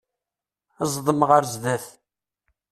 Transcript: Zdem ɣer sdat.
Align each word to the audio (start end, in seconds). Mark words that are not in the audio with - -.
Zdem 0.91 1.21
ɣer 1.29 1.43
sdat. 1.53 1.85